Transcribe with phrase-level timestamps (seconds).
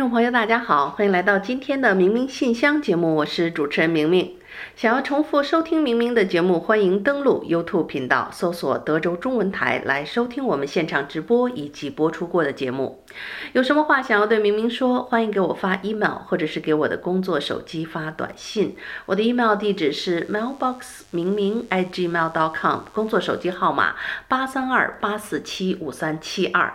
[0.00, 4.34] 众朋友，大家好，欢迎来到今天的明明信箱节目，我是主持人明明。
[4.74, 13.04] 想要重复收听明明的节目，欢迎登录 YouTube 频道，搜索德州中文台来收听我们现场直播以及播出过的节目。
[13.52, 18.74] 有什么话想要对明明说，欢迎给我发 email，或者是给我的工作手机发短信。
[19.04, 23.96] 我的 email 地址是 mailbox 明明 @gmail.com，工作手机号码
[24.28, 26.72] 八三二八四七五三七二。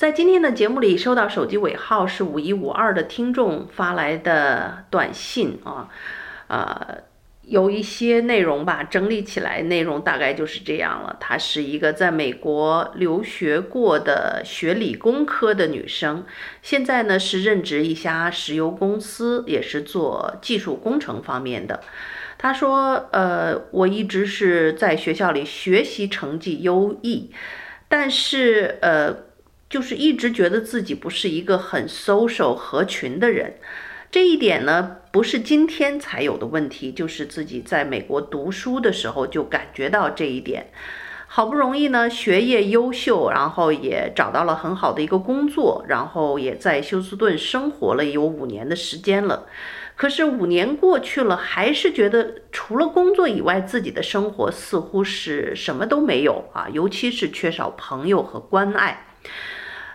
[0.00, 5.90] 在今天的节目里，收到手机尾号是五一五二的听众发来的短信啊，
[6.46, 7.02] 呃，
[7.42, 11.14] 有一些内容吧，整理起来内容大概就是这样了。
[11.20, 16.24] 她是一个在美国留学过的学理工科的女生，
[16.62, 21.78] 现在呢是任职一家石油公司，也是做技术工程方面的。
[22.38, 27.30] 她说：“呃，我一直是在学校里学习成绩优异，
[27.86, 29.28] 但是呃。”
[29.70, 33.54] 就是一直觉得自己不是一个很 social 合群的人，
[34.10, 40.66] 这一点呢，不是今天才有的问题，就是自己在美国读书的时候就感觉到这一点。
[41.28, 49.46] 好不容易呢，学业优秀，然后也找到了很好的一个工作，然后也在休斯顿生活了有五年的时间了。
[49.94, 59.06] 可是五年过去了，还是觉得除了工作以外，自己的生活似乎是什么都没有啊，尤其是缺少朋友和关爱。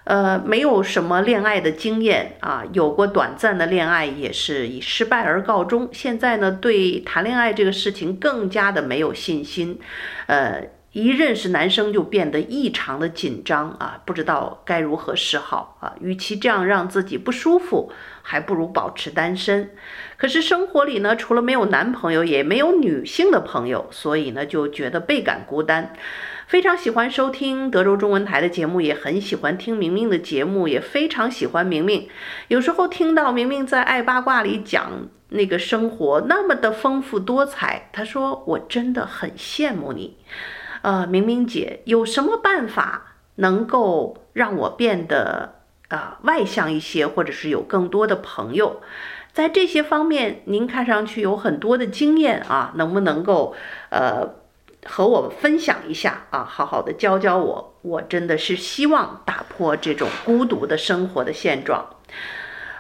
[0.06, 5.90] 呃，没有什么恋爱的经验啊，有过短暂的恋爱，也是以失败而告终。
[5.92, 9.80] 现在呢，对谈恋爱这个事情更加的没有信心，
[10.28, 15.96] 呃，一认识男生就变得异常的紧张啊，不知道该如何是好啊。
[16.00, 19.72] 与其这样让自己不舒服，还不如保持单身。
[20.18, 25.94] 可是生活里呢，除了没有男朋友，也没有女性的朋友，所以呢，就觉得倍感孤单。
[26.48, 32.08] 非常喜欢收听德州中文台的节目，也很喜欢听明明的节目，也非常喜欢明明。
[32.50, 34.92] 有时候听到明明在爱八卦里讲
[35.30, 40.18] 那个生活那么的丰富多彩，他说我真的很羡慕你。
[40.84, 45.56] 呃，明明姐有什么办法能够让我变得
[45.88, 48.82] 啊、呃、外向一些，或者是有更多的朋友？
[49.34, 53.56] 在这些方面，您看上去有很多的经验啊，能不能够
[53.90, 54.45] 呃？
[54.86, 61.86] 和我分享一下啊，好好的教教我，我真的是希望打破这种孤独的生活的现状。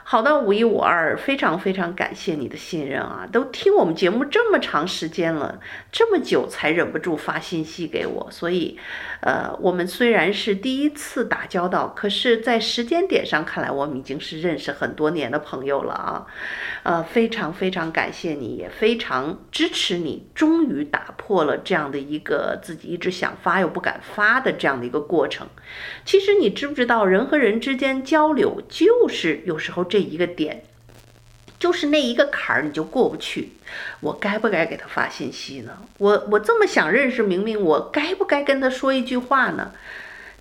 [0.07, 3.27] 好的，五一五二，非常非常感谢你的信任啊！
[3.31, 5.59] 都听我们节目这么长时间了，
[5.91, 8.77] 这么久才忍不住发信息给我，所以，
[9.21, 16.27] 呃，我们虽然是第一次打交道，可是，在时间点上看来，我们已经是认识很多年的朋友了啊！
[16.83, 25.47] 呃，非常非常感谢你，也非常支持你，终于打破了这样的一个自己一直想发又不敢发的这样的一个过程。
[26.05, 29.83] 其实你知不知道，人和人之间交流，就是有时候。
[29.95, 30.61] 这一个点，
[31.57, 33.53] 就是那一个坎儿，你就过不去。
[34.01, 35.71] 我该不该给他发信息呢？
[35.99, 39.71] 我我这么想认识明明，我该不该跟他说一句话呢？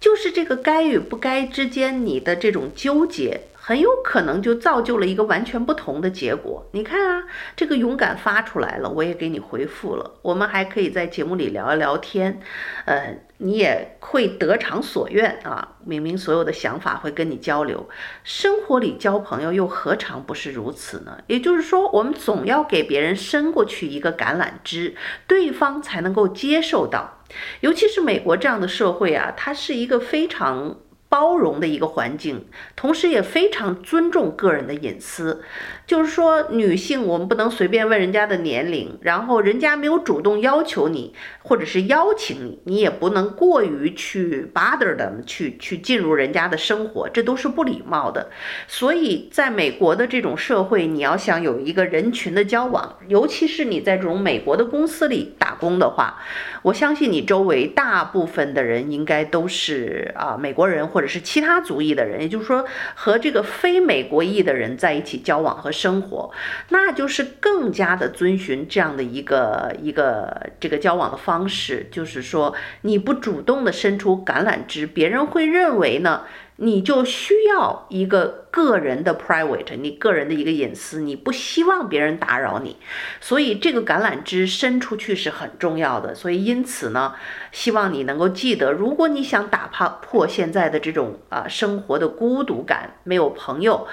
[0.01, 3.43] 就是这个该与不该之间，你的这种纠结。
[3.67, 6.69] 很有可能就造就了一个完全不同的结果。
[6.73, 7.25] 你看啊，
[7.57, 10.19] 这个勇敢发出来了，我也给你回复了。
[10.21, 12.43] 我们还可以在节目里聊一聊天，
[12.85, 15.77] 呃，你也会得偿所愿啊。
[15.83, 17.89] 明明所有的想法会跟你交流，
[18.23, 21.17] 生活里交朋友又何尝不是如此呢？
[21.29, 24.95] 也就是说，我们总要给别人伸过去一个橄榄枝，
[25.27, 27.23] 对方才能够接受到。
[27.61, 30.77] 尤其是美国这样的社会啊，它是一个非常。
[31.15, 32.45] 包容的一个环境，
[32.75, 35.45] 同时也非常尊重个人的隐私。
[35.87, 48.31] 就是说，女性我们不能随便问人家的年龄，然后人家没有主动要求你，或者是邀请你，你也不能过于去 bother them，去去进入人家的生活，这都是不礼貌的。
[48.67, 56.19] 所以，在美国的这种社会，你要想有一个人群的交往，尤其是你在这种美国的公司里打工的话，
[56.63, 61.04] 我相信你周围大部分的人应该都是啊美国人或者。
[61.07, 62.65] 是其他族裔的人，也就是说
[62.95, 66.31] 和这个非美国裔的人在一起交往和生活，
[66.69, 76.23] 那就是更加的遵循这样的一个一个这个交往的方式，就是说你不主动的伸出橄榄枝，别人会认为呢。
[76.57, 82.77] 你就需要一个个人的 private，你个人的一个隐私，你不希望别人打扰你，
[83.21, 86.15] 所以这个橄榄枝伸出去是很重要的。
[86.15, 87.17] 所以因此呢，
[87.51, 93.89] 希望你能够记得，如果你想打破破现在的这种啊生活的孤独感，没有朋友，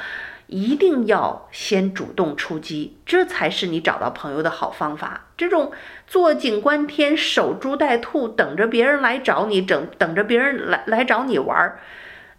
[0.46, 5.30] 一定要先主动出击，这才是你找到朋友的好方法。
[5.36, 5.72] 这种
[6.06, 11.80] 坐井观天、守株待兔，等着别人来找你，等等着别人来来找你玩儿。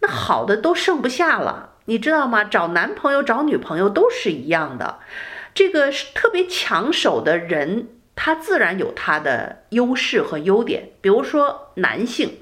[0.03, 2.45] 那好的都剩不下了，你知道吗？
[2.45, 4.99] 找男朋友、找女朋友都是一样的。
[5.55, 10.89] 这个是特别抢手的人，他自然有他的优势和优点。
[11.01, 12.39] 比如说男性，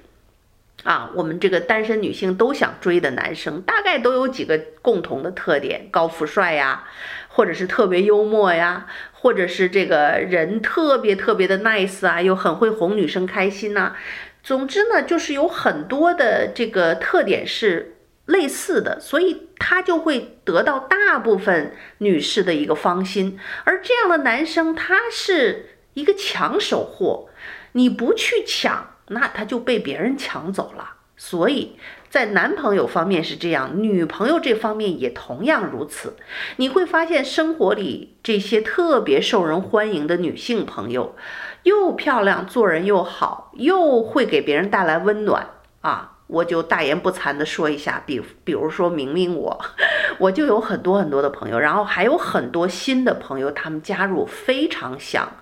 [0.85, 6.85] 啊，我们这个单身女性都想追的男生，大概都有几个共同的特点：高富帅呀，
[7.29, 13.95] 或者是特别幽默呀，或者是这个人特别特别的 nice 啊，又很会哄女生开心呐。
[14.43, 17.97] 总之呢，就是有很多的这个特点是
[18.27, 23.39] 类似的，所以他就会得到大部分女士的一个芳心。
[23.65, 27.29] 而这样的男生，他是一个抢手货，
[27.73, 30.95] 你不去抢，那他就被别人抢走了。
[31.17, 31.77] 所以
[32.11, 36.17] 在男朋友方面是这样，女朋友这方面也同样如此。
[36.57, 41.15] 你会发现生活里这些特别受人欢迎的女性朋友。
[41.63, 45.47] 又漂亮，做人又好，又会给别人带来温暖
[45.83, 46.17] 啊！
[46.27, 49.61] 我就大言不惭地说一下，比比如说明明我，
[50.19, 55.37] 我就有很多很多的朋友，然后还有很多新的朋友，他们加入，非常想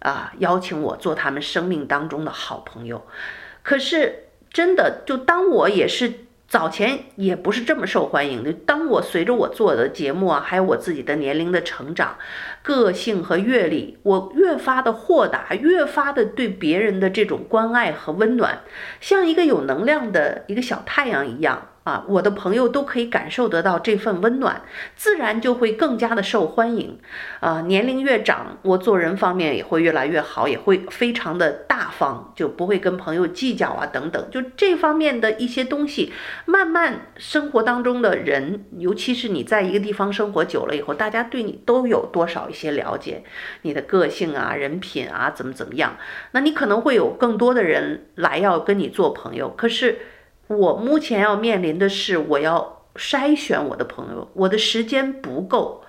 [0.00, 3.06] 啊邀请我做他们生命当中的好朋友。
[3.62, 6.26] 可是真的，就当我也是。
[6.50, 8.52] 早前也不是这么受欢迎的。
[8.52, 12.18] 当我随着我做的节目啊，还有我自己的年龄的成长、
[12.60, 18.62] 个性和阅历，我越发的豁达，越发的对别人的这种关爱和温暖，
[19.00, 21.68] 像一个有能量的一个小太阳一样。
[21.84, 24.62] 啊，我的朋友都可以感受得到这份温暖，
[24.96, 26.98] 自然就会更加的受欢迎。
[27.40, 34.30] 啊，年龄越长，我做人方面也会越来越好，也会非常的大方，就不会跟朋友计较啊等等。
[34.30, 36.12] 就这方面的一些东西，
[36.44, 43.24] 慢慢生活当中的人，尤其是你在一个地方生活久了以后，大家对你都有多少一些了解，
[43.62, 45.96] 你的个性啊、人品啊怎么怎么样，
[46.32, 49.98] 那你可能会有更多的人来要跟你做朋友，可是。
[50.50, 55.84] 我目前要面临的是，我要筛选我的朋友，我的时间不够，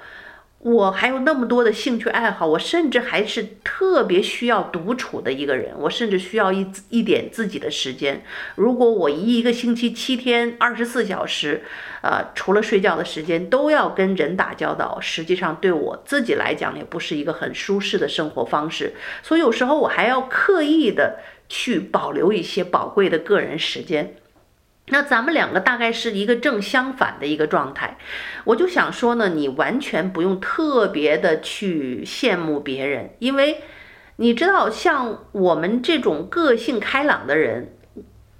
[0.59, 8.23] 我还有那么多的兴趣爱好，我甚至还是特别需要独处的一个人，我甚至需要一一点自己的时间。
[8.53, 11.63] 如果我一一个星期七天二十四小时，
[12.03, 18.93] 呃，除了睡觉的时间都要跟人打交道，实际上对我自己来讲也不是一个很舒适的生活方式。
[19.23, 21.17] 所以有时候我还要刻意的
[21.49, 24.17] 去保留一些宝贵的个人时间。
[24.87, 27.97] 那咱们两个大概是一个正相反的一个状态，
[28.43, 33.61] 我就想说呢，你完全不用特别的去羡慕别人，因为
[34.17, 37.73] 你知道，像我们这种个性开朗的人，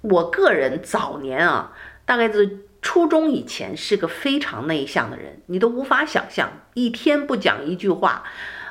[0.02, 1.72] 我个人早年啊，
[2.04, 8.24] 大概是初中以前是个非常内向的人，你都无法想象，一天不讲一句话，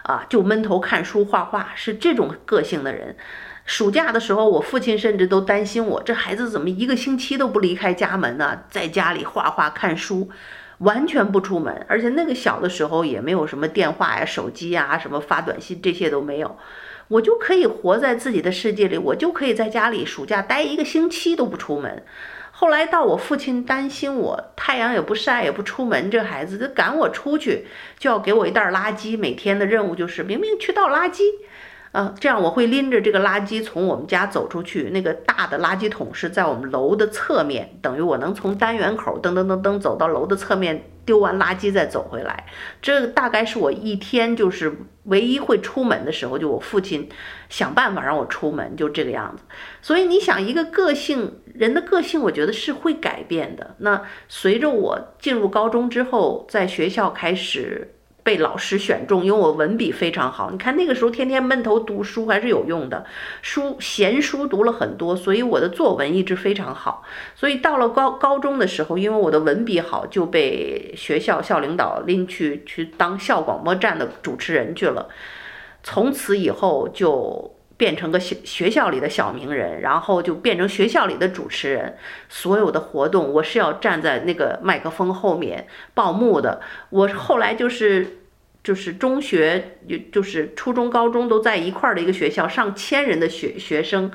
[0.03, 3.15] 啊，就闷头看书画画，是这种个性的人。
[3.71, 8.63] 暑假的时候，我父亲甚至都担心我，这孩子怎么一个星期都不离开家门呢？
[8.69, 10.29] 在家里画画看书，
[10.79, 11.85] 完全不出门。
[11.87, 16.57] 而且那个小的时候也没有什么电话呀、手机呀、什么发短信这些都没有，
[17.07, 22.03] 我就可以活在自己的世界里，我就可以在家里暑假待一个星期都不出门。
[22.51, 27.65] 后来到我父亲担心我太阳也不晒也不出门，这孩子就赶我出去，
[27.97, 31.21] 就要给我一袋垃圾，每天的任务就是明明去倒垃圾。
[31.91, 34.91] 啊，这样我会拎着这个垃圾从我们家走出去。
[34.91, 42.45] 那个大的垃圾桶是在我们楼的侧面，等于我能从单元口噔噔噔噔走到楼的侧面，丢完垃圾再走回来。
[42.81, 47.09] 这大概是我一天就是唯一会出门的时候，就我父亲
[47.49, 49.43] 想办法让我出门，就这个样子。
[49.81, 53.75] 所以你想，一个个性人的个性，我觉得是会改变的。
[53.79, 57.95] 那随着我进入高中之后，在学校开始。
[58.23, 60.51] 被老师选中，因为我文笔非常好。
[60.51, 63.05] 你看那个时候天天闷头读书还是有用的，
[63.41, 67.03] 书闲书读了很多，所以我的作文一直非常好。
[67.35, 75.07] 所以到了高高中的时候，因为我的文笔好，就被学校校领导拎去去当校广播站的主持人去了。
[75.83, 81.97] 从此以后就变成个学学校里的小名人，然后就变成学校里的主持人。
[82.29, 86.61] 所有的活动，我是要站在那个麦克风后面报幕的。
[86.91, 88.19] 我后来就是
[88.63, 94.11] 就是中学，就就是初中、高中都在一块儿的一个学校，上千人的学学生，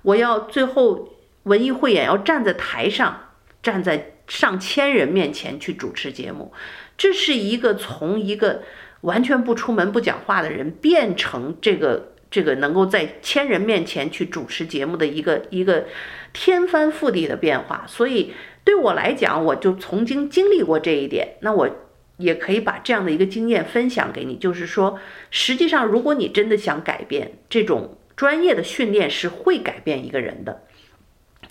[0.00, 1.10] 我要最后
[1.42, 3.28] 文艺汇演要站在台上，
[3.62, 6.50] 站在上千人面前去主持节目。
[6.96, 8.62] 这是一个从一个
[9.02, 12.11] 完全不出门不讲话的人变成这个。
[12.32, 15.84] 这个能够在千人面前去主持节目的一个一个
[16.32, 18.32] 天翻覆地的变化，所以
[18.64, 21.68] 对我来讲，我就曾经经历过这一点，那我
[22.16, 24.98] 也可以把这样的一个经验分享给你，就是说，
[25.30, 30.62] 实际上，如果你真的想改变，这种专业的训练是会改变一个人的。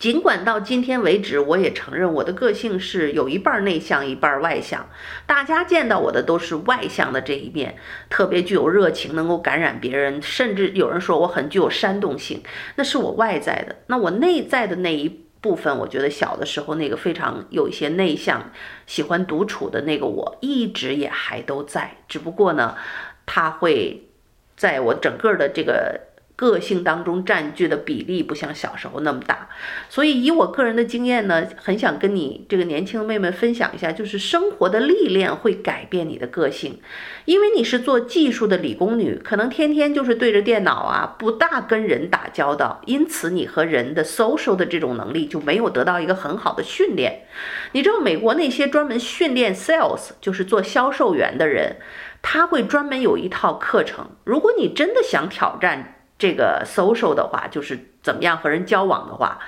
[0.01, 4.89] 尽管到今天为止，我也承认我的个性是有一半内向，一半外向。
[5.27, 7.75] 大家见到我的都是外向的这一面，
[8.09, 12.41] 特别具有热情，能够感染别人，甚至有人说我很具有煽动性，
[12.77, 13.75] 那是我外在的。
[13.85, 15.07] 那我内在的那一
[15.39, 18.49] 部分，我觉得小的时候那个非常有一些内向、
[18.87, 22.75] 喜欢独处的那个我，一直也还都在，只不过呢，
[23.27, 24.07] 它会
[24.57, 26.07] 在我整个的这个。
[26.41, 29.47] 个性当中占据的比例不像小时候那么大，
[29.89, 36.81] 所以以我个人的经验呢，很想跟你这个年轻的妹妹分享一下，就是生活的历练会改变你的个性，
[37.25, 47.27] 因为你是做技术的理工女，可能天天就是对着电脑啊，不大跟人打交道，因此你和人的 social 的这种能力就没有得到一个很好的训练。
[47.73, 51.75] 你知道美国那些专门训练 sales，就是做销售员的人，
[52.23, 55.97] 他会专门有一套课程，如果你真的想挑战。
[56.21, 59.39] 这个 social 的话，就是怎么样和人交往的话，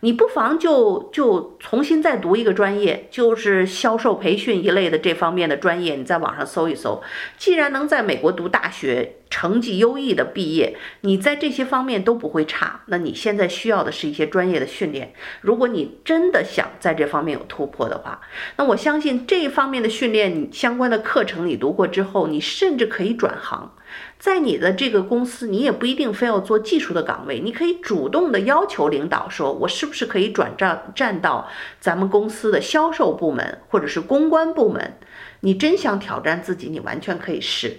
[0.00, 7.02] 你不妨就就重新再读一个专业，就是销售培训一类的这方面的专业，你在网上搜一搜。
[7.36, 12.80] 既然能在美国读大学，成绩优异的毕业，你在这些方面都不会差。
[12.86, 15.12] 那你现在需要的是一些专业的训练。
[15.42, 18.22] 如果你真的想在这方面有突破的话，
[18.56, 23.74] 那我相信这一方面的训练，你相关的课程你读过之后，你甚至可以转行。
[24.22, 31.48] 在你的这个公司，你也不一定非要做技术的岗位，你可以主动的要求领导说，我是不是可以转战站到
[31.80, 34.96] 咱们公司的销售部门或者是公关部门？
[35.40, 37.78] 你真想挑战自己，你完全可以试。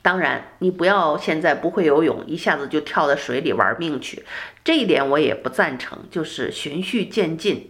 [0.00, 4.24] 当然，你不要现在不会游泳，一下子就跳到水里玩命去，
[4.64, 7.68] 这一点我也不赞成，就是循序渐进。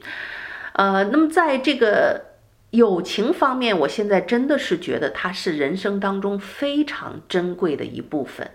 [0.74, 2.30] 呃，那么在这个。
[2.72, 8.50] 友情方面，我现在真的是觉得它是人生当中非常珍贵的一部分，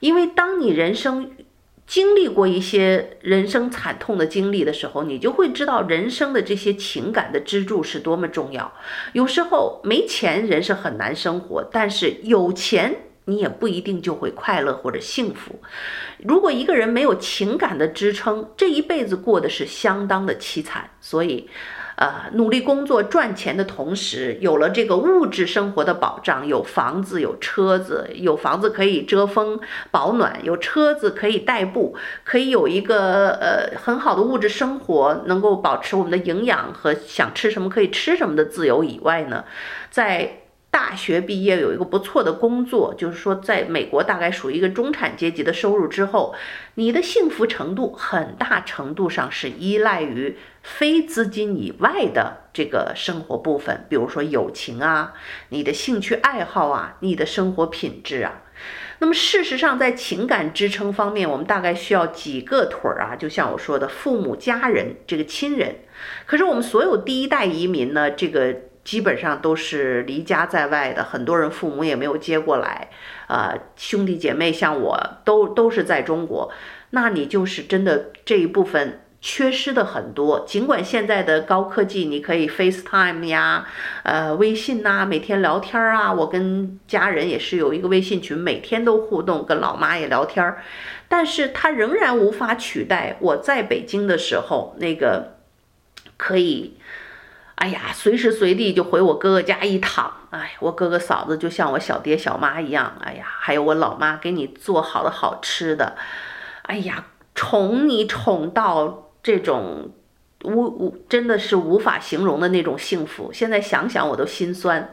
[0.00, 1.30] 因为当你人生
[1.86, 8.72] 经历过一些人生惨痛的经历的时候，你就会知道人生的这些情感的支柱是多么重要。
[9.12, 15.60] 有时候没钱人是很难生活，但是有钱你也不一定就会快乐或者幸福。
[16.24, 20.88] 如果一个人没有情感的支撑，这一辈子过得是相当的凄惨。
[20.98, 21.46] 所以。
[22.00, 39.44] 呃，努力工作赚钱的同时，有了这个物质生活的保障，有房子，有车子，有房子可以遮风保暖，有车子可以代步，可以有一个呃很好的物质生活，能够保持我们的营养和想吃什么可以吃什么的自由以外呢，
[39.90, 40.39] 在。
[40.70, 46.32] 大学毕业有一个不错的工作，就是说，在美国大概属于一个中产阶级的收入之后，
[46.74, 55.12] 你的幸福程度很大程度上是依赖于非资金以外的这个生活部分，比如说友情啊，
[55.48, 58.42] 你的兴趣爱好啊，你的生活品质啊。
[59.00, 65.76] 那么事实上，在情感支撑方面，我们大概需要几个腿儿啊，就像我说的，父母、家人，这个亲人。
[66.26, 68.69] 可是我们所有第一代移民呢，这个。
[68.90, 72.88] 基本上都是离家在外的，很多人父母也没有接过来，
[73.28, 76.50] 呃，兄弟姐妹像我都都是在中国，
[76.90, 80.44] 那你就是真的这一部分缺失的很多。
[80.44, 83.64] 尽管现在的高科技，你可以 FaceTime 呀，
[84.02, 90.56] 呃，微信呐，每天聊天啊，我跟家人也是有一个微信群，每天都互动，跟老妈也聊天，
[91.06, 95.36] 但是它仍然无法取代我在北京的时候那个
[96.16, 96.74] 可以。
[97.60, 105.94] 哎呀，随时随地就回我哥哥家一躺，哎，我哥哥嫂子就像我小爹小妈一样，哎呀，还有我老妈给你做好的好吃的，
[106.62, 109.90] 哎呀，宠你宠到这种
[110.42, 113.30] 无无真的是无法形容的那种幸福。
[113.30, 114.90] 现在想想我都心酸。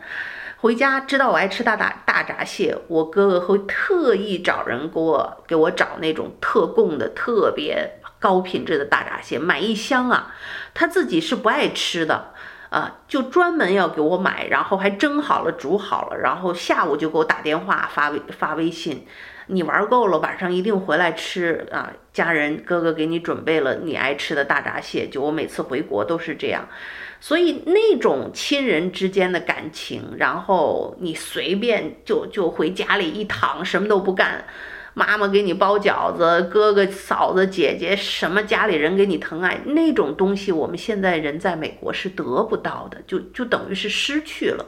[0.58, 10.36] 回家知道我爱吃大大大闸蟹，我哥哥会特意找人给我给我找那种特供的特别高品质的大闸蟹，买一箱啊，
[10.74, 12.34] 他自己是不爱吃的。
[12.70, 19.06] 啊，就专门要给我买，然后还蒸好了、煮好了，然后下午就给我打电话、发微发微信，
[19.48, 21.92] 你玩够了，晚上一定回来吃啊！
[22.12, 26.68] 家人哥哥给你准备了你爱吃的大闸蟹，就我每次回国都是这样，
[27.22, 34.44] 所以那种亲人之间的感情，然后你随便就就回家里一躺，什么都不干。
[34.98, 44.66] 妈妈给你包饺子，哥哥、嫂子、姐姐，什么家里人给你疼爱，那种东西我们现在人在美国是得不到的，就就等于是失去了。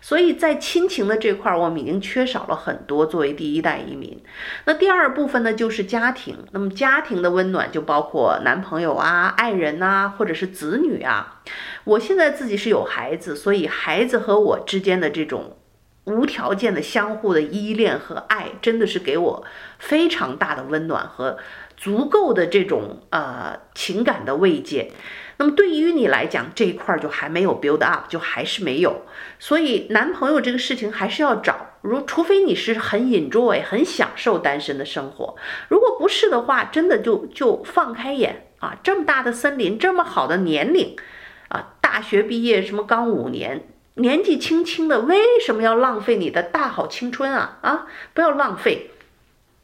[0.00, 3.04] 所以在亲情的这块，我们已经缺少了很多。
[3.04, 4.22] 作为第一代移民，
[4.66, 6.36] 那第二部分呢，就是家庭。
[6.52, 11.42] 那么家庭的温暖就包括男朋友啊、爱人啊，或者是子女啊。
[11.82, 15.56] 我现在自己是有孩子，所以孩子和我之间的这种。
[16.04, 19.44] 无条件的相互的依恋和爱，真的是给我
[19.78, 21.38] 非常大的温暖和
[21.76, 24.92] 足够的这种呃情感的慰藉。
[25.36, 29.02] 那么对于你来讲，这一块就还没有 build up，就还是没有。
[29.38, 35.34] 所以男朋友这个事情还是要找，如除非你是很 enjoy、很享受单身的生活，
[35.68, 38.78] 如果不是的话，真的就就放开眼啊！
[38.82, 40.94] 这么大的森林，这么好的年龄
[41.48, 43.68] 啊，大学毕业什么刚五年。
[43.94, 47.58] 年纪轻轻的，为什么要浪费你的大好青春啊？
[47.62, 48.90] 啊，不要浪费。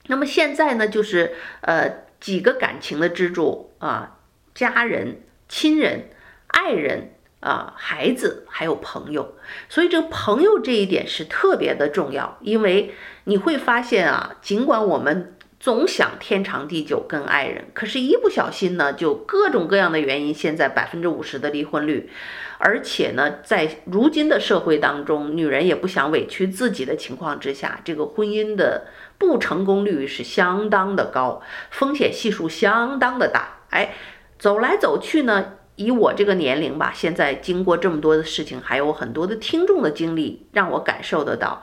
[0.07, 4.19] 那么现在呢，就是呃几个感情的支柱啊，
[4.55, 6.11] 家人、亲人、
[6.47, 9.35] 爱人啊，孩子，还有朋友。
[9.69, 12.95] 所以这个朋友这一点是特别的重要，因为
[13.25, 15.37] 你会发现啊，尽管我们。
[15.61, 22.09] 总想天长地久跟爱人，可是，一不小心呢，就各种各样的原因，现在百分之五十的离婚率，
[22.57, 28.87] 而且呢，在如今的社会当中，女人也不想委屈自己的情况之下，这个婚姻的
[29.19, 33.59] 不成功率是相当的高，风险系数相当的大。
[33.69, 33.95] 哎，
[34.39, 41.63] 走来走去呢，以我这个年龄吧，现在经过这么多的事情，还有很多的听众的经历，让我感受得到。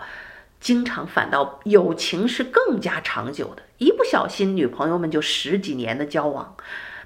[0.60, 6.56] 经常反倒友情是更加长久的，一不小心女朋友们就十几年的交往，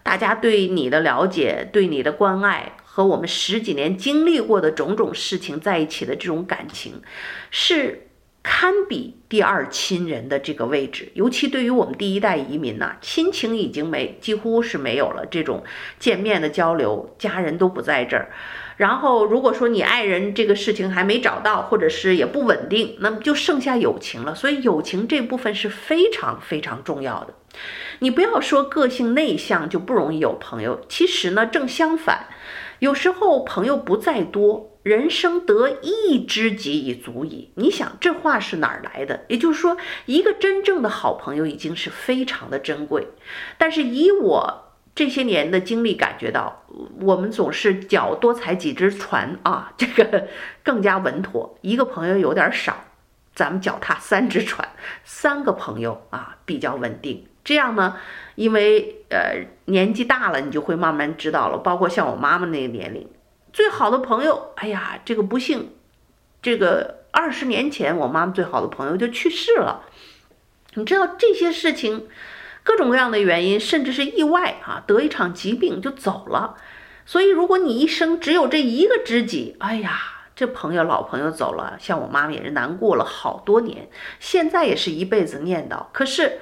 [0.04, 7.02] 大家对你的了解、对你的关爱和我们十几年经历过的种种事情在一起的这种感情，
[7.50, 8.11] 是
[8.44, 11.12] 堪比第二亲人的这个位置。
[11.14, 15.64] 尤其对于我们第一代移民呐、亲情已经没，几乎是没有了这种
[16.00, 18.32] 见面的交流，家人都不在这儿。
[18.78, 24.34] 然后，如果说你爱人这个事情还没找到，或者是也不稳定，那么就剩下友情了。
[24.34, 27.36] 所以，友情这部分是非常非常重要的。
[28.00, 32.26] 你不要说个性内向就不容易有朋友，其实呢，正相反，
[32.80, 37.52] 有时候朋友不在多，人生得一知己已足矣。
[37.56, 39.26] 你想这话是哪儿来的？
[39.28, 43.08] 也就是说，一个真正的好朋友已经是非常的珍贵。
[43.58, 44.68] 但是以我。
[44.94, 46.66] 这些年的经历，感觉到
[47.00, 50.28] 我们总是脚多踩几只船啊， 这个
[50.64, 51.58] 更加稳妥。
[51.62, 52.84] 一个朋友有点少，
[53.34, 54.68] 咱们脚踏三只船，
[55.06, 57.26] 三个朋友啊比较稳定。
[57.42, 57.96] 这样呢，
[58.36, 61.58] 因为呃年纪大了，你就会慢慢知道了。
[61.60, 63.08] 包括像我妈妈那个年龄，
[63.54, 65.72] 最好的朋友，哎呀，这个不幸，
[66.42, 69.86] 这个二十年前我妈妈最好的朋友就去世了。
[70.74, 72.08] 你知道这些事情。
[72.64, 76.58] 各种各样的原因，甚至是意外啊，得一场疾病就走了。
[77.08, 80.00] 所以，如果你一生只有这一个知己，哎呀，
[80.36, 85.88] 这朋友老朋友走了，像我妈妈也是难过了好多年，现在也是一辈子念叨。
[85.92, 86.40] 可是，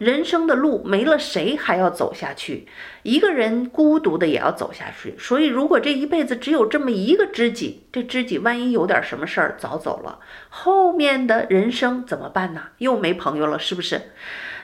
[0.00, 2.66] 人生的路没了谁还要走下去？
[3.02, 5.14] 一个人孤独的也要走下去。
[5.18, 12.62] 所以，如果这一辈子只有这么一个知己，这知己万一有点什么事儿早走了，后面的人生怎么办呢？
[12.78, 14.00] 又没朋友了，是不是？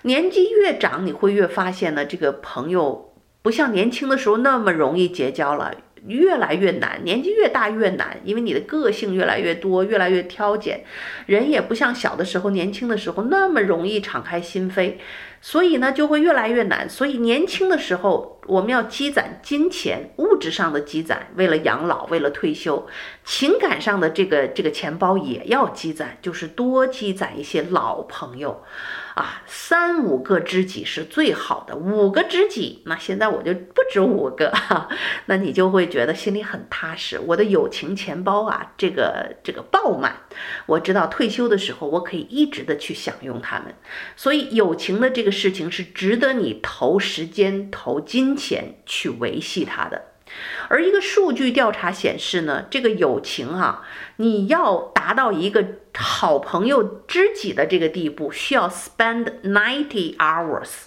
[0.03, 5.75] 年纪越长，你会越发现呢，这个朋友不像年轻的时候那么容易结交了，
[6.07, 7.01] 越来越难。
[7.05, 10.81] 年纪越大越难，因为你的个性越来越多，越来越挑拣，
[11.27, 14.95] 人也不像小的时候、年轻的时候那么容易敞开心扉，
[15.41, 16.89] 所以呢，就会越来越难。
[16.89, 22.87] 所以年轻的时候，我们要积攒金钱、物质上的积攒，为了养老，为了退休；
[23.25, 28.63] 情感上的这个这个钱包也要积攒，就是多积攒一些老朋友。
[29.17, 34.91] 啊，三五个知己是最好的，五个知己，那现在我就不止五个，哈，
[35.25, 37.19] 那你就会觉得心里很踏实。
[37.25, 40.17] 我的友情钱包啊，这个这个爆满，
[40.67, 43.75] 我知道退休的时候我可以一直的去享用它们。
[44.17, 50.13] 所以友情的这个事情是值得你投时间、投金钱去维系它的。
[50.69, 55.65] 而一个数据调查显示呢，这个友情啊，你要达到一个
[55.97, 60.87] 好朋友、知己的这个地步，需要 spend ninety hours，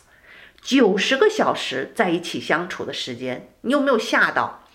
[0.61, 3.49] 九十个小时在一起相处的时间。
[3.61, 4.65] 你有没有吓到？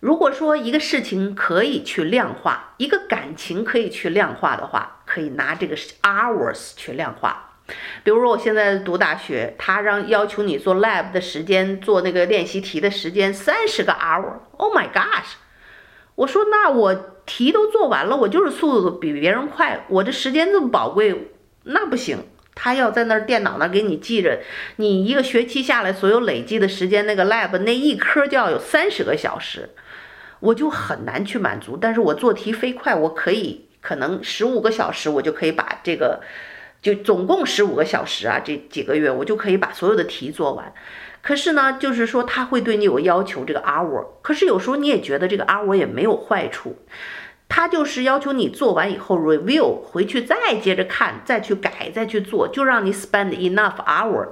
[0.00, 7.55] 如果说一个事情可以去量化，一个感情可以去量化的话，可以拿这个 hours 去量化。
[8.04, 14.34] 比如说，我现在读大学，他让要求你做 lab 的时间，做那个练习题的时间三十个 hour。
[14.56, 15.34] Oh my gosh！
[16.14, 16.94] 我说，那我
[17.26, 21.32] 题都做完了，我就是速度比别人快，我这时间这么宝贵，
[21.64, 22.18] 那不行。
[22.54, 24.38] 他要在那儿电脑那儿给你记着，
[24.76, 29.70] 你一个学期下来所有累计的时间，那个 lab 那一科就要有三十个小时，
[30.38, 31.76] 我就很难去满足。
[31.76, 36.20] 但是我做题飞快，我可以可能十五个小时，我就可以把这个。
[36.86, 40.72] 就总共十五个小时啊，这几个月我就可以把所有的题做完。
[41.20, 44.06] 可是呢，就是说他会对你有要求，这个 hour。
[44.22, 46.76] 可是有时候你也觉得这个 hour 也没有坏处，
[47.48, 54.28] 他就是要求你做完以后 review 回去再接着看，再去改，再去做，就让你 spend enough hour，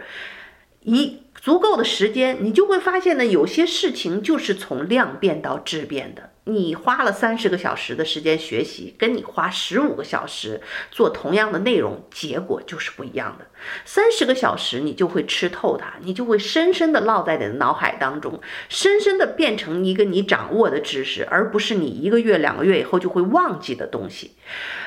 [0.83, 6.31] 一足够的时间，你就会发现呢，有些事情就是从量变到质变的。
[6.47, 13.47] 你花了三十个小时的时间学习，跟你花十五个小时做同样的内容，结果就是不一样的。
[13.87, 24.33] 三十个小时你就会吃透它，你就会深深的烙在你的脑海当中，深深的变成一个你掌握的知识，而不是你一个月、两个月以后就会忘记的东西。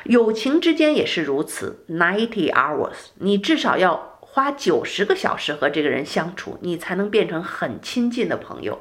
[0.04, 8.78] 友情之间也是如此，ninety hours，你至少要花九十个小时和这个人相处，你才能变成很亲近的朋友。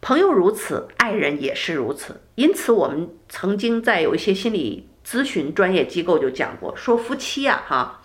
[0.00, 2.22] 朋友如此，爱人也是如此。
[2.36, 8.02] 因此，我们曾经在有一些心理咨询专业机构就讲过，说夫妻呀，哈，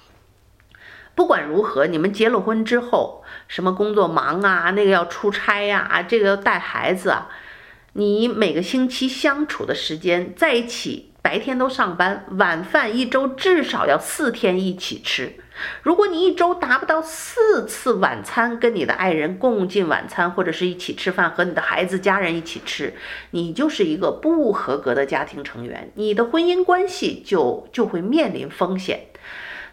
[1.14, 7.30] 不管如何，你们结了婚之后，什么工作忙啊，那个要出差呀，这个要带孩子啊，
[7.94, 15.34] 你每个星期相处的时间在一起，白天都上班，晚饭一周至少要四天一起吃。
[15.82, 22.94] 如果你一周达不到四次晚餐，跟你的爱人共进晚餐，或者是一起吃饭，和你的孩子家人一起吃，
[23.32, 29.08] 你就是一个不合格的家庭成员，你的婚姻关系就就会面临风险。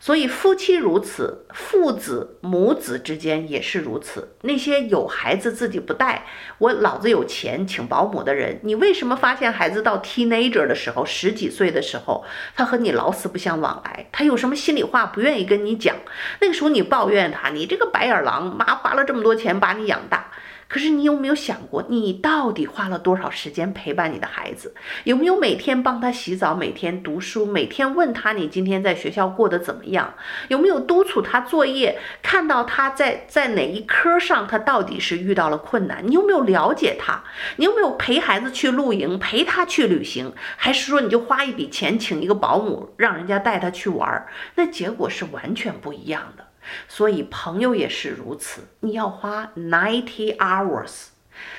[0.03, 4.35] 所以夫妻如此，父子母子之间也是如此。
[4.41, 6.25] 那些有孩子自己不带，
[6.57, 12.25] 我老子有钱请保姆的人，你为什么发现孩子到 teenager 的时候，十几岁的时候，
[12.57, 14.07] 他和你老死不相往来？
[14.11, 15.95] 他有什么心里话不愿意跟你讲？
[16.41, 20.31] 那个时候你抱怨他，你这个白眼狼，妈花了这么多钱把你养大。
[20.71, 24.73] 可是你有没有想过，你到底花了多少时间陪伴你的孩子？
[25.03, 30.15] 有没有每天帮他洗澡，每天读书，每天问他你今天在学校过得怎么样？
[30.47, 31.99] 有没有督促他作业？
[32.23, 36.07] 看到他在在哪一科上，他到底是遇到了困难？
[36.07, 37.25] 你有没有了解他？
[37.57, 40.33] 你有没有陪孩子去露营，陪他去旅行？
[40.57, 44.25] 还是说你就花一笔钱请一个保姆，让人家带他去玩？
[44.55, 46.47] 那结果是完全不一样的。
[46.89, 51.09] 所以朋友也是如此，你要花 ninety hours，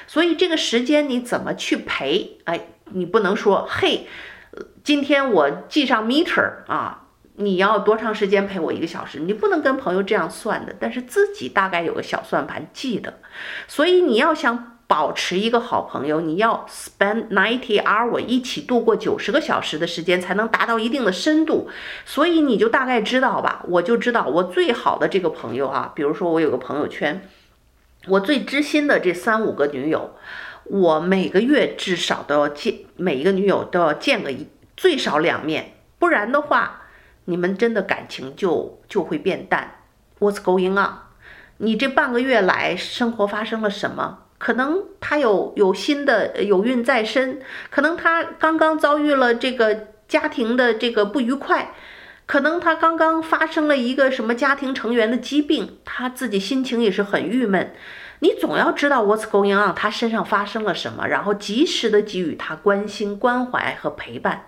[0.08, 2.38] 所以这个时间你怎么去陪？
[2.46, 4.08] 哎，你不能说嘿，
[4.84, 9.20] 今天我记上 meter 啊，你要多长时间陪我一个小时？
[9.20, 13.20] 你不能跟朋友这样算的，但是自己大概有个小算盘记得。
[13.68, 14.68] 所以你要想。
[14.92, 21.70] 保持一个好朋友，你要 spend ninety hour 一起度过九十个小时的时间，才能达到一定的深度。
[22.06, 27.26] 所以你就大概知道吧，我就知道我最好的这个朋友啊，比如说我有个朋友圈，
[28.10, 30.14] 我最知心的这三五个女友，
[30.66, 36.82] 我每个月至少都要见，每一个女友都要见个一最少两面，不然的话，
[37.24, 39.76] 你们真的感情就就会变淡。
[40.20, 40.96] What's going on？
[41.60, 44.24] 你这半个月来生活发生了什么？
[44.42, 51.76] 可能他有有新的有孕在身，可能他刚刚遭遇了这个家庭的这个不愉快，
[52.26, 57.72] 可能他刚刚发生了一个什么家庭成员的疾病，他自己心情也是很郁闷。
[58.24, 64.46] 你总要知道 what's going on，他身上发生了什么，然后及时的给予他关心、关怀和陪伴。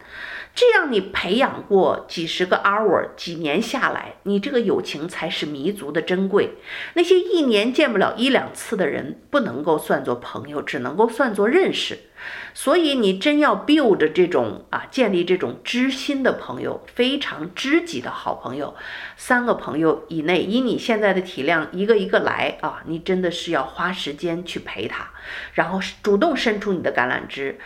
[0.54, 6.52] 这样你培养过几十个 hour，几年下来，你这个友情才是弥足的珍贵。
[6.94, 11.98] 那些一年见不了一两次的人，不能够算作朋友，只能够算作认识。
[12.54, 18.76] 所以你真要 build 这种啊，建立这种知心的朋友，非常知己的好朋友，
[19.18, 25.10] 三个朋友以内，以你现在的体量，一个一个来啊，你真的是要花时间去陪他，
[25.54, 27.60] 然后主动伸出你的橄榄枝。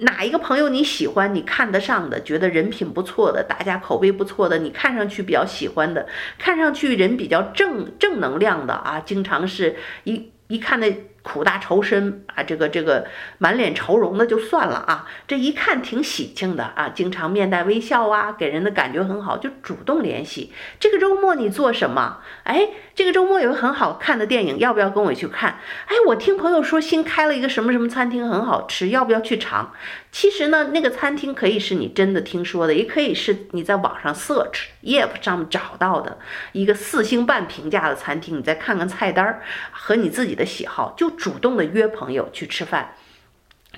[0.00, 6.06] 哪一个朋友你喜欢，你看得上的，觉得人品不错的，大家口碑不错的，你看上去比较喜欢的，
[6.38, 10.94] 看上去人比较正正能量的啊，经常是一一看那
[11.26, 13.04] 苦大仇深啊，这个这个
[13.38, 20.52] 满脸愁容的就算了啊，这一看挺喜庆的啊，经常面带微笑啊，给人的感觉很好，就主动联系。
[20.78, 22.18] 这个周末你做什么？
[22.44, 25.58] 哎，这个周末有个很好看的电影，要不要跟我去看？
[25.86, 29.72] 哎，我听朋友说新开了一个什么什么餐厅很好吃，要不要去尝？
[30.18, 36.16] 其实呢，那个餐厅可以是你真的听说的，也可以是你在网上 search Yelp 上面找到的
[36.52, 42.94] 一个四星半评价的餐厅，你再看看菜单和你自己的喜好，就主动的约朋友去吃饭。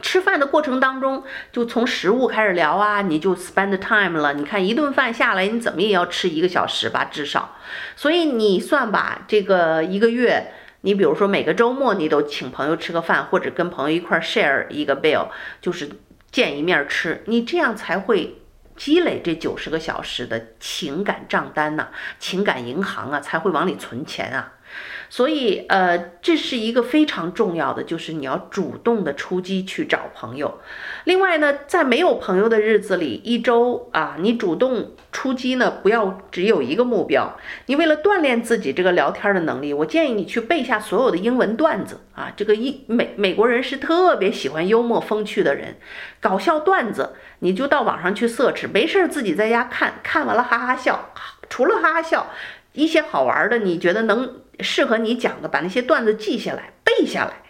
[0.00, 4.34] 吃饭的过程当中，就从食物开始聊啊，你就 spend time 了。
[4.34, 7.56] 你看一顿饭下来，你怎么也要吃一个小时吧，至少。
[7.96, 15.26] 所以你算吧，这个一个月，你比如说每个周末你都请朋友吃个饭，或者跟朋友一块 share 一个 bill，
[15.60, 15.90] 就是。
[16.30, 18.42] 见一面吃，你这样才会
[18.76, 21.88] 积累这九十个小时的情感账单呢、
[22.18, 24.54] 情感银行啊，才会往里存钱啊。
[25.10, 30.58] 所以，呃，这是一个非常重要的，就是你要主动的出击去找朋友。
[31.04, 37.38] 另外呢，在没有朋友的日子里，一周啊，你主动出击呢，不要只有一个目标。
[37.66, 42.30] 你为了锻炼自己这个聊天的能力，我建议你去背下所有的英文段子啊。
[42.36, 45.76] 这个一美美国人是特别喜欢幽默风趣的人，
[46.20, 51.12] 搞笑段子，你就到网上去搜吃没事自己在家看看完了哈哈笑。
[51.48, 52.30] 除了哈哈笑，
[52.74, 54.34] 一些好玩的，你觉得能。
[54.60, 57.42] 适合你讲的，把那些段子记下来，背下来，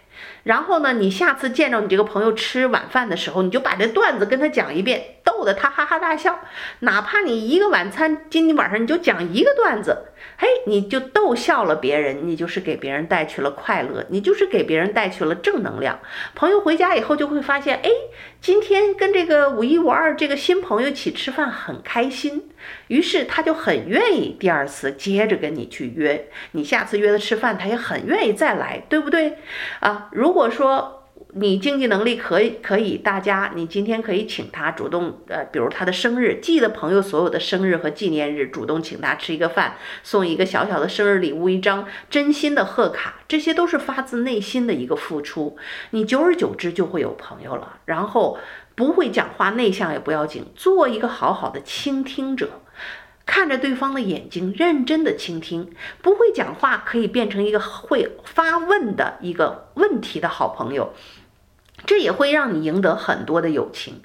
[0.43, 5.03] 然后呢，你下次见着你这个朋友吃晚饭的时候，你就把这段子跟他讲一遍，
[5.39, 6.41] 逗得他哈哈大笑。
[6.79, 10.07] 哪怕你一个晚餐，今天晚上你就讲一个段子。
[10.37, 15.99] 嘿，你就逗笑了别人，你就是给别人带去了快乐，你就是给别人带去了正能量。
[16.35, 17.89] 朋友回家以后就会发现，哎，
[18.41, 22.49] 今天跟这个五一五二这个新朋友一起吃饭很开心，
[22.87, 29.37] 于是他就很愿意第二次接着跟你去约，你下次约他吃饭，他也很愿意再来，对不对？
[29.79, 30.97] 啊，如果说。
[31.33, 45.55] 你经济能力可以，可以，大家，你今天可以请他主动，呃，比如他的生日，记得朋友所有的生日和纪念日，主动请他吃一个饭，送一个小小的生日礼物，一张真心的贺卡，这些都是发自内心的一个付出。
[45.91, 47.77] 你久而久之就会有朋友了。
[47.85, 48.39] 然后
[48.73, 52.49] 不会讲话，内向也不要紧，做一个好好的倾听者，
[53.29, 55.71] 看着对方的眼睛，认真的倾听。
[56.01, 60.93] 不会讲话可以变成一个会发问的一个问题的好朋友。
[61.85, 64.01] 这也会让你赢得很多的友情。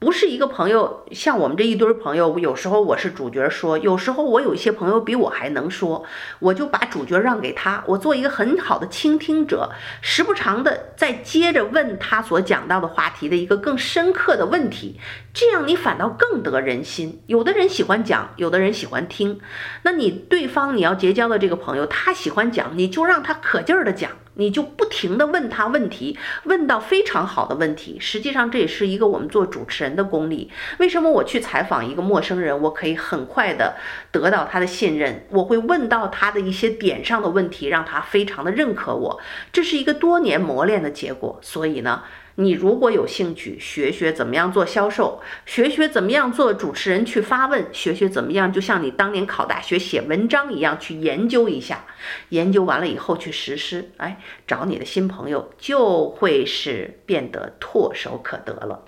[0.00, 6.06] 不是一个朋友，像我们这一堆朋友，有时候我是主角说，有时候我有一些朋友比我还能说，
[6.38, 14.98] 我就把主角让给他，我做一个很好的倾听者，时不常的再接着问他所讲到的话题的一个更深刻的问题，
[15.34, 17.20] 这样你反倒更得人心。
[17.26, 19.38] 有的人喜欢讲，有的人喜欢听，
[19.82, 24.12] 那你对方你要结交的这个朋友，他喜欢讲，你就让他可劲儿的讲。
[24.34, 27.98] 你就不停的问他问题，问到非常好的问题。
[28.00, 30.50] 实际上，这也是一个我们做主持人的功力。
[30.78, 33.76] 为什么我去采访一个陌生人，我可以很快的
[34.10, 35.26] 得到他的信任？
[35.30, 39.20] 我会问到他的一些点上的问题，让他非常的认可我。
[39.52, 41.38] 这是一个多年磨练的结果。
[41.42, 42.02] 所以呢。
[42.40, 51.84] 你如果有兴趣学学怎么样做销售，学学怎么样做主持人去发问，学学怎么样，就像你当年考大学写文章一样去研究一下，
[52.30, 58.86] 研究完了以后去实施，哎，找你的新朋友就会是变得唾手可得了。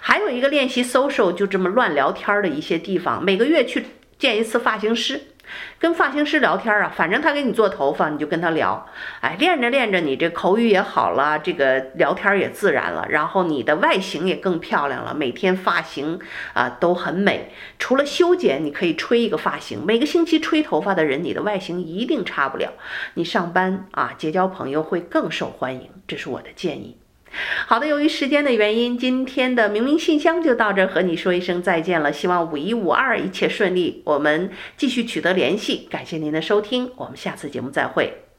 [0.00, 3.84] 还有一个练习 social 就这么乱聊天的一些地方，每个月去
[4.16, 5.20] 见一次发型师。
[5.78, 8.86] 跟发型师聊天啊，反正他给你做头发，你就跟他聊。
[9.20, 15.14] 哎，练着练着，你这口语也好了，这个聊天也自然了，然后你的外形也更漂亮了。
[15.14, 16.18] 每天发型
[16.52, 19.84] 啊都很美，除了修剪，你可以吹一个发型。
[19.84, 22.72] 每个星期吹头发的人，你的外形一定差不了。
[23.14, 27.01] 你上班啊，结交朋友会更受欢迎，这是我的建议。
[27.66, 32.12] 好的，由于时间的原因，今天的明明信箱就到这儿，和你说一声再见了。
[32.12, 35.88] 希望五一五二一切顺利，我们继续取得联系。
[35.90, 38.31] 感谢您的收听，我们下次节目再会。